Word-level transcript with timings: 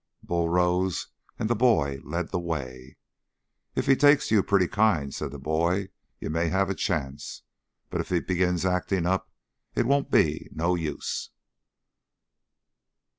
Bull 0.23 0.49
rose, 0.49 1.09
and 1.37 1.47
the 1.47 1.55
boy 1.55 1.99
led 2.03 2.29
the 2.29 2.39
way. 2.39 2.97
"If 3.75 3.85
he 3.85 3.95
takes 3.95 4.29
to 4.29 4.35
you 4.35 4.41
pretty 4.41 4.67
kind," 4.67 5.13
said 5.13 5.29
the 5.29 5.37
boy, 5.37 5.89
"you 6.19 6.31
may 6.31 6.49
have 6.49 6.71
a 6.71 6.73
chance. 6.73 7.43
But 7.91 8.01
if 8.01 8.09
he 8.09 8.19
begins 8.19 8.65
acting 8.65 9.05
up, 9.05 9.29
it 9.75 9.85
won't 9.85 10.09
be 10.09 10.49
no 10.53 10.73
use." 10.73 11.29